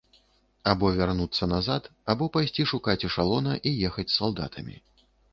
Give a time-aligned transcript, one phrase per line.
[0.69, 4.75] Або вярнуцца назад, або пайсці шукаць эшалона і ехаць з салдатамі.